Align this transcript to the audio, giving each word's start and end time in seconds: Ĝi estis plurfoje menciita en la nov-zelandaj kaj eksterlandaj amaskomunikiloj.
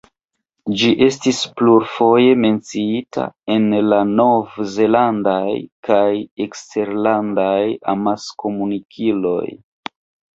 Ĝi 0.81 0.87
estis 1.07 1.39
plurfoje 1.59 2.29
menciita 2.45 3.25
en 3.55 3.67
la 3.89 3.99
nov-zelandaj 4.13 5.53
kaj 5.89 6.07
eksterlandaj 6.47 7.61
amaskomunikiloj. 7.95 9.45